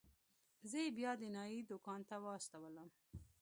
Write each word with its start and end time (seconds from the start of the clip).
زه 0.69 0.77
يې 0.83 0.89
بيا 0.97 1.11
د 1.21 1.23
نايي 1.35 1.59
دوکان 1.71 2.01
ته 2.09 2.15
واستولم. 2.25 2.89